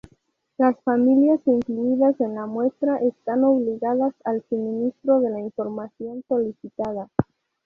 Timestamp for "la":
2.33-2.47, 5.29-5.39